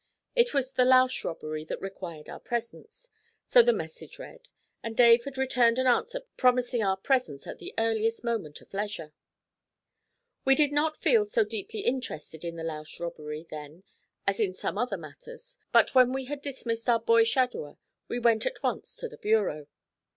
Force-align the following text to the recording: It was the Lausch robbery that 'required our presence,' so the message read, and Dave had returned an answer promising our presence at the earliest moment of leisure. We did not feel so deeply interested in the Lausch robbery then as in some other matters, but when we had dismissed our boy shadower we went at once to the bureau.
It 0.35 0.51
was 0.51 0.71
the 0.71 0.83
Lausch 0.83 1.23
robbery 1.23 1.63
that 1.65 1.79
'required 1.79 2.27
our 2.27 2.39
presence,' 2.39 3.07
so 3.45 3.61
the 3.61 3.71
message 3.71 4.17
read, 4.17 4.49
and 4.81 4.97
Dave 4.97 5.25
had 5.25 5.37
returned 5.37 5.77
an 5.77 5.85
answer 5.85 6.21
promising 6.37 6.81
our 6.81 6.97
presence 6.97 7.45
at 7.45 7.59
the 7.59 7.75
earliest 7.77 8.23
moment 8.23 8.61
of 8.61 8.73
leisure. 8.73 9.13
We 10.43 10.55
did 10.55 10.71
not 10.71 10.97
feel 10.97 11.25
so 11.25 11.43
deeply 11.43 11.81
interested 11.81 12.43
in 12.43 12.55
the 12.55 12.63
Lausch 12.63 12.99
robbery 12.99 13.45
then 13.47 13.83
as 14.25 14.39
in 14.39 14.55
some 14.55 14.75
other 14.75 14.97
matters, 14.97 15.59
but 15.71 15.93
when 15.93 16.13
we 16.13 16.25
had 16.25 16.41
dismissed 16.41 16.89
our 16.89 16.99
boy 16.99 17.23
shadower 17.23 17.77
we 18.07 18.17
went 18.17 18.47
at 18.47 18.63
once 18.63 18.95
to 18.95 19.07
the 19.07 19.19
bureau. 19.19 19.67